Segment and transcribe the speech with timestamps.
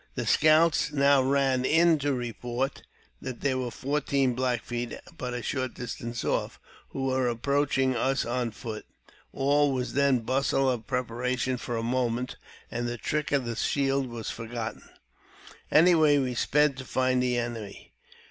[0.15, 2.81] 'The scouts now ran in to report
[3.21, 8.23] that there were fourteen Black Feet but a short distance off, who were approaching us
[8.23, 8.51] 220 AUTOBIOGBAPHY OF on
[8.81, 8.85] foot.
[9.31, 12.35] All was then bustle of preparation for a moment;
[12.71, 14.89] and the trick of the shield was forgotten.
[15.71, 17.93] Away we sped to find the enemy.